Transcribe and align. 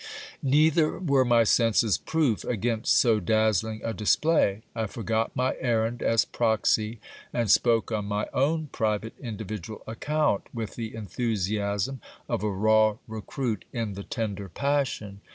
Neither 0.41 0.97
were 0.97 1.23
my 1.23 1.43
senses 1.43 1.99
proof 1.99 2.43
against 2.43 2.97
so 2.97 3.19
dazzling 3.19 3.81
a 3.83 3.93
display. 3.93 4.63
I 4.75 4.87
forgot 4.87 5.35
my 5.35 5.55
errand 5.59 6.01
as 6.01 6.25
proxy, 6.25 6.99
and 7.31 7.51
spoke 7.51 7.91
on 7.91 8.05
my 8.05 8.25
own 8.33 8.69
private 8.71 9.13
individual 9.19 9.83
account, 9.85 10.45
with 10.55 10.73
the 10.73 10.95
en 10.95 11.05
thusiasm 11.05 11.99
of 12.27 12.41
a 12.41 12.49
raw 12.49 12.97
recruit 13.07 13.63
in 13.71 13.93
the 13.93 14.01
tender 14.03 14.49
passion. 14.49 15.21